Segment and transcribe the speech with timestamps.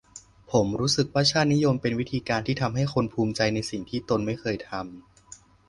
[0.51, 4.83] ผมรู้สึกว่าชาตินิยมเป็นวิธีการที่ทำให้คนภูมิใจในสิ่งที่ตนไม่เคยทำ